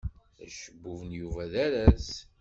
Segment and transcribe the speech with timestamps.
[0.45, 2.09] Acebbub n Yuba d aras.